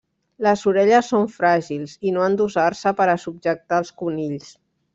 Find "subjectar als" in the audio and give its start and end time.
3.27-3.93